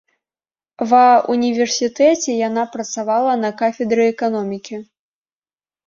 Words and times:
Ва 0.91 1.01
універсітэце 1.33 2.31
яна 2.47 2.63
працавала 2.79 3.39
на 3.45 3.55
кафедры 3.63 4.03
эканомікі. 4.17 4.75